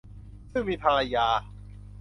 [0.51, 1.27] ซึ่งมีภรรยา